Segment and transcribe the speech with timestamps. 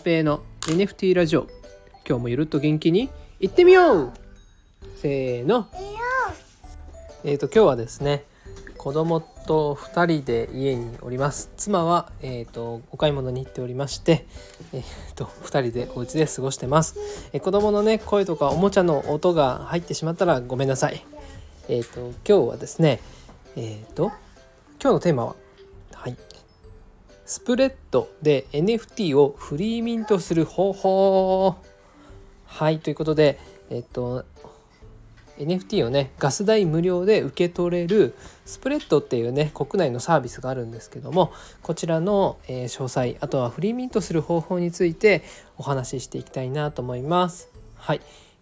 [0.00, 1.46] ペーの NFT ラジオ。
[2.08, 4.12] 今日もゆるっと元気に行ってみよう。
[4.96, 5.68] せーの。
[7.22, 8.24] えっ、ー、と今日はですね
[8.78, 11.50] 子供と2人で家におります。
[11.58, 14.26] 妻は、えーと、お買い物に行っておりまして、
[14.72, 21.04] えーと、2人でお家で過ごしてます、えー、子供のね声とかおもちゃの音が入ってしまったらごめんなさい。
[21.68, 23.00] えっ、ー、と今日はですね
[23.54, 24.12] えっ、と
[24.82, 25.39] 今日のテーマははい
[27.30, 31.54] スプレッドで NFT をフリーミントする方法。
[32.44, 33.38] はいということで
[33.70, 34.24] えっと
[35.38, 38.16] NFT をねガス代無料で受け取れる
[38.46, 45.22] スプレッドっていうね国内のサービスがあるんですけどもこちらの、え、詳細あとはフリーミントする方法について
[45.56, 47.48] お話ししていきたいなと思います。
[47.76, 48.00] はい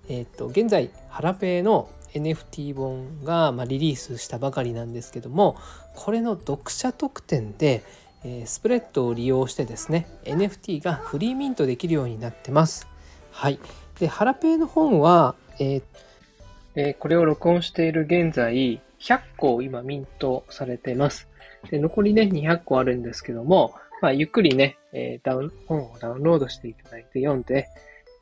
[0.09, 5.59] え、っと現在ハラペーの NFT 本が、ま、リリースしたばかりなんですけども
[5.95, 7.84] これの読者特典で、
[8.46, 12.86] スプレッドを利用してですね NFT がフリーミントできるようになってます
[13.33, 13.58] はい
[13.98, 15.83] でハラペーの本は、え
[16.80, 21.28] えー、これを録音している現在、100個今ミントされてます。
[21.70, 27.66] で残りね、200個あるんですけども、まあ、ゆっくりね、えー、ダウン、本をダウンロードしていただいて読んで、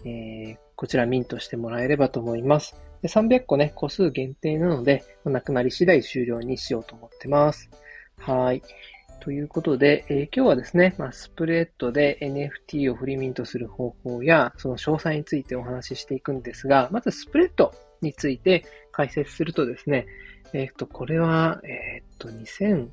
[0.07, 2.75] えー、こちらミントしてもらえればと思います。
[3.03, 7.69] で300個ね、個数限定なので、なくなり次第終了にしようと思ってます。
[8.19, 8.63] はい。
[9.21, 17.73] ということで、えー、今日はですね、まあ、スプレッドで NFT をフリーミントする方法や、その詳細についてお話ししていくんですが、まずスプレッド
[18.03, 20.07] について解説するとですね、
[20.53, 22.89] えっ、ー、と、これは、えっ、ー、と、2000、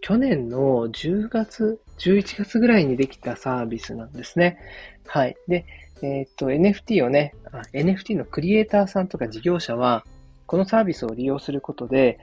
[0.00, 4.58] 去年の10月、11月ぐらいにできたサービスなんですね。
[5.06, 5.36] はい。
[5.48, 5.66] で、
[6.02, 7.34] えっ、ー、と、NFT をね
[7.72, 10.04] NFT のクリエイターさんとか事業者は、
[10.46, 12.18] このサービスを利用することで、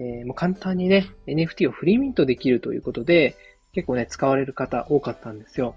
[0.00, 3.36] えー、もう簡単にね、NFT をフリーミントできるということで、
[3.72, 5.76] 結構ね、使われる方多かったんですよ。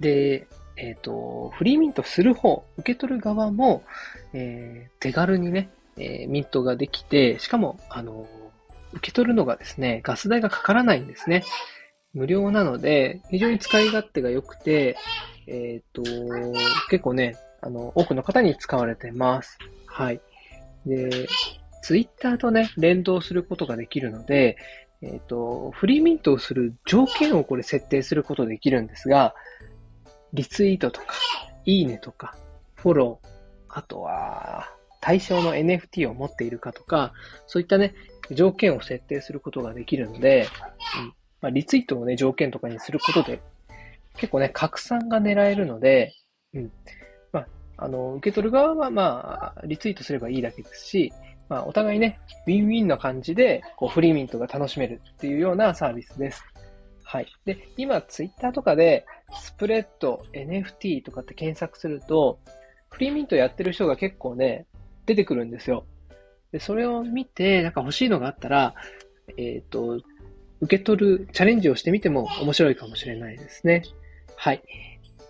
[0.00, 3.84] で、えっ、ー、と、フリーミントする方、受け取る側も、
[4.32, 8.26] えー、手軽にね、えー、ミントができて、しかも、あの、
[8.94, 11.44] 受け取るのがですね、ガス代がかからないんですね。
[12.12, 14.96] 無料なので、非常に使い勝手が良くて、
[15.46, 16.02] えっ、と、
[16.90, 19.58] 結構ね、あの、多くの方に使われてます。
[19.86, 20.20] はい。
[20.86, 21.26] で、
[21.84, 24.56] ツイッターとね、連動することができるので、
[25.02, 29.34] えっ、と、フリーミントをする条件をこれ設定することできるんですが、
[30.32, 31.08] リツイートとか、
[31.66, 32.34] いいねとか、
[32.76, 33.28] フォロー、
[33.68, 34.70] あとは、
[35.02, 37.12] 対象の NFT を持っているかとか、
[37.46, 37.92] そういったね、
[38.30, 40.48] 条件を設定することができるので、
[40.98, 43.42] うんまあ、リツイートをね、条件とかにすることで、
[44.16, 46.14] 結構ね、拡散が狙えるので、
[46.54, 46.72] うん。
[47.30, 47.46] まあ、
[47.76, 51.12] あの、受け取る側は、まあ、リツイートすればいいだけですし、
[51.48, 56.44] まあ、お互いね、ウィンウィンな感じで、こう、フリーミントが楽しめるっていうようなサービスです。
[57.02, 57.26] はい。
[57.44, 59.06] で、今、ツイッターとかで、
[59.38, 62.40] スプレッド、NFT とかって検索すると、
[62.90, 64.66] フリーミントやってる人が結構ね、
[65.06, 65.84] 出てくるんですよ。
[66.52, 68.74] で、それを見て、なんか欲しいのがあったら、
[69.36, 70.00] えっ、ー、と、
[70.60, 73.82] 受け取る、チャレンジをしてみても面白いかもしれないですね。
[74.36, 74.62] はい。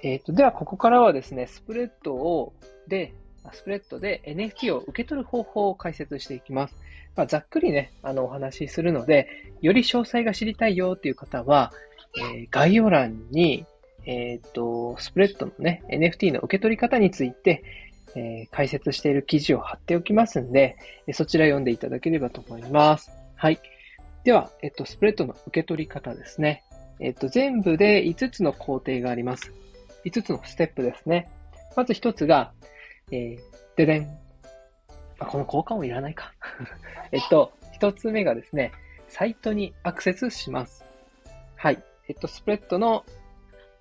[0.02, 2.52] えっ、ー、と、では、ここからはですね、スプレッドを、
[2.88, 3.14] で、
[3.52, 6.76] スプレッドで NFT を受け取る方法を解説していきます。
[7.16, 9.28] まあ、ざっくりね、あの、お話しするので、
[9.60, 11.72] より詳細が知りたいよっていう方は、
[12.16, 13.66] えー、概要欄に、
[14.06, 17.62] えっ、と、スプレッドのね、NFT の受け取り方について、
[18.16, 20.76] えー、解説している記事を貼っておきますんで、
[21.12, 23.10] そちら読んでいただければと思います。
[23.34, 23.58] はい。
[24.24, 26.62] では、えっと、スプレッドの受け取り方ですね。
[27.00, 29.52] えっと、全部で5つの工程があります。
[30.04, 31.28] 5つのステップですね。
[31.76, 32.52] まず1つが、
[33.10, 33.38] えー、
[33.76, 34.18] ででん。
[35.18, 36.32] あ、この交換音いらないか。
[37.12, 38.72] えっと、1つ目がですね、
[39.08, 40.84] サイトにアクセスします。
[41.56, 41.82] はい。
[42.08, 43.04] えっと、スプレッドの、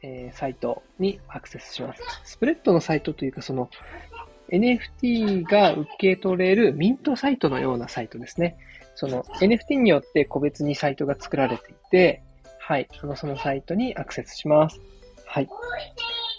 [0.01, 2.01] えー、サイトにアクセスします。
[2.23, 3.69] スプレッドのサイトというか、その、
[4.49, 8.57] NFT が受け取れるミントサイトのようなサイトですね。
[8.95, 12.21] その NFT によって個別にサイトが作られていて、
[12.59, 14.79] はい、そのそのサイトにアクセスします。
[15.25, 15.49] はい。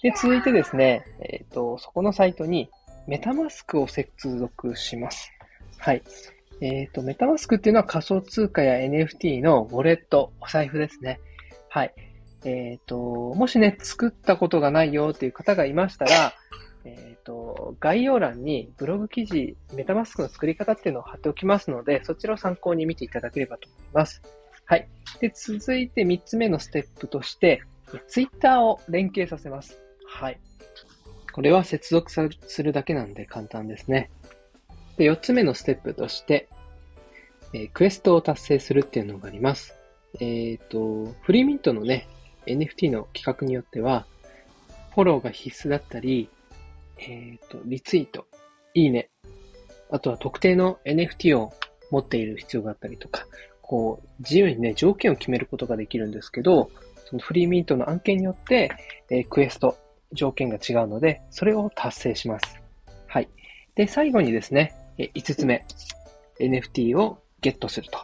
[0.04, 2.68] で、続いてですね、えっ、ー、と、そこのサイトに
[3.06, 5.32] メタマスクを接続します。
[5.78, 6.02] はい。
[6.60, 11.20] えっ、ー、と、メタマスクっていうのは仮想通貨や NFT のウォレット、お財布ですね。
[11.70, 11.94] はい。
[12.44, 12.98] えっ、ー、と、
[13.34, 16.34] もしね、作ったことがないよっていう方がいましたら、
[16.84, 24.20] えっ、ー、と、概要欄にブログ記事、メタマスクの作り方っていうのを貼っておきますので、そちらを参考に見ていただければと思います。
[24.66, 24.86] はい。
[25.18, 27.62] で、続いて3つ目のステップとして、
[28.06, 29.83] ツイッターを連携させます。
[30.14, 30.38] はい。
[31.32, 34.10] これは接続するだけなんで簡単ですね。
[34.96, 36.48] で、4つ目のステップとして、
[37.52, 39.74] えー、クエストを達成するっていうのがあります。
[40.20, 42.06] えっ、ー、と、フリーミントのね、
[42.46, 44.06] NFT の企画によっては、
[44.94, 46.28] フォローが必須だったり、
[46.98, 48.26] えっ、と、リツイート、
[48.74, 49.10] いいね、
[49.90, 51.52] あとは特定の NFT を
[51.90, 53.26] 持っている必要があったりとか、
[53.62, 56.70] こう、自由にね、条件を決めることができるんですけど、
[57.04, 58.70] そのフリーミントの案件によって、
[59.10, 59.76] えー、クエスト、
[60.14, 62.60] 条件が違うので、それを達成します。
[63.06, 63.28] はい。
[63.74, 65.64] で、最後にですね、5つ目、
[66.40, 67.98] NFT をゲットすると。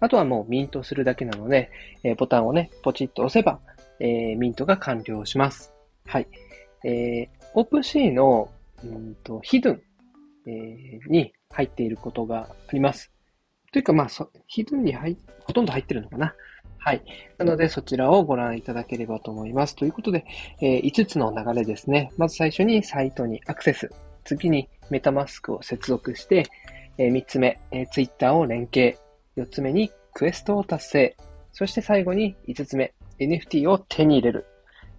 [0.00, 1.70] あとはもうミントするだけなので、
[2.02, 3.60] えー、ボタンをね、ポチッと押せば、
[4.00, 5.72] えー、ミントが完了します。
[6.06, 6.28] はい。
[6.84, 8.50] えー、OpenC の、
[8.82, 9.82] うんと、ヒドゥン、
[10.46, 13.12] えー、に入っていることがあります。
[13.72, 16.34] というか、まあ、そヒドゥンに入ほとんど入ってるのかな。
[16.82, 17.02] はい。
[17.36, 19.76] なので、そちらをご覧いただければと思います。
[19.76, 20.24] ということで、
[20.62, 22.10] えー、5つの流れですね。
[22.16, 23.90] まず最初にサイトにアクセス。
[24.24, 26.46] 次にメタマスクを接続して、
[26.96, 28.98] えー、3つ目、えー、Twitter を連携。
[29.36, 31.16] 4つ目にクエストを達成。
[31.52, 34.46] そして最後に5つ目、NFT を手に入れる。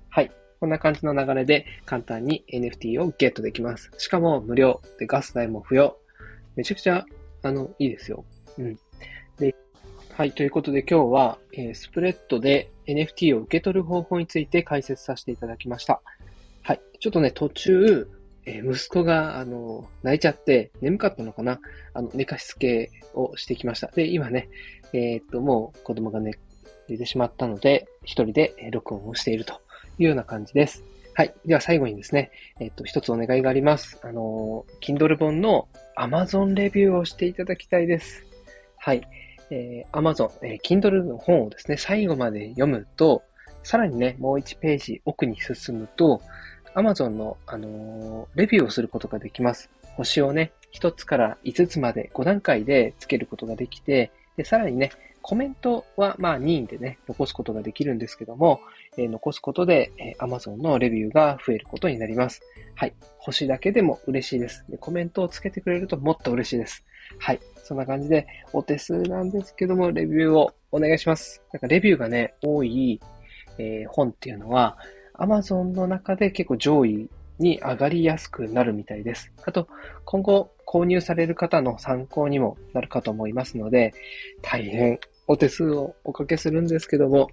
[0.09, 0.31] はい。
[0.59, 3.89] こんな感じの流れで簡単に NFT をゲットできます。
[3.97, 4.81] しかも無料。
[4.99, 5.97] で、ガス代も不要。
[6.55, 7.05] めちゃくちゃ、
[7.41, 8.23] あの、いいですよ。
[8.59, 8.77] うん。
[10.13, 10.33] はい。
[10.33, 16.01] ということで今日は、えー、スプレッドで NFT を受け取る方法について解説させていただきました。
[16.63, 16.81] はい。
[16.99, 18.07] ちょっとね、途中、
[18.45, 21.59] えー、息子が、あの、泣いちゃって、眠かったのかな？
[21.93, 23.87] あの、寝かしつけをしてきました。
[23.87, 24.49] で、今ね、
[24.93, 26.33] えー、っと、もう子供がね、
[26.89, 29.61] 寝てしまったので、一人で録音をしていると
[29.97, 30.83] いうような感じです。
[31.13, 31.33] はい。
[31.45, 33.99] では最後にですね、えっと、一つお願いがあります。
[34.03, 38.25] あの、Kindle 本の Amazon レビューをしていただきたいです。
[38.77, 39.07] はい。
[39.51, 43.21] えー、Amazon、えー、Kindle の本をですね、最後まで読むと、
[43.63, 46.21] さらにね、もう1ページ奥に進むと、
[46.73, 49.69] Amazon の、あのー、レビューをすることができます。
[49.97, 58.61] 星をね、1つから5つまで5段階でつけることができて、で、さらにね、コメントはまあ任意でね、残すことができるんですけども、
[58.97, 62.41] えー、残すことで、えー、Amazon のレビューが増えることになります。
[62.75, 62.93] はい。
[63.17, 64.65] 星だけでも嬉しいです。
[64.69, 66.85] でコメントをつけてくれるともっと嬉しいです。
[67.19, 67.39] はい。
[67.63, 71.41] そんな感じで、お手数なんですけども、レビューをお願いします。
[71.53, 72.99] なんかレビューがね、多い、
[73.57, 74.77] えー、本っていうのは、
[75.15, 77.09] Amazon の中で結構上位
[77.39, 79.31] に上がりやすくなるみたいです。
[79.45, 79.67] あと、
[80.05, 83.93] 今後購入される方の参考にもなるかと思いますので、
[84.41, 87.29] 大変お手数をおかけするんですけども、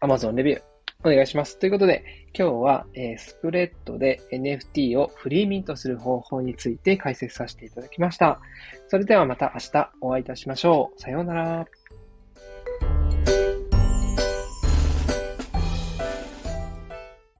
[0.00, 0.62] Amazon レビュー
[1.04, 1.56] お願いします。
[1.60, 2.04] ということで、
[2.36, 8.40] 今日は、えー、スプレッドで NFT をフリーミントする方法について解説させていただきました。
[8.88, 11.00] それではまた明日お会いいたしましょう。
[11.00, 11.66] さようなら。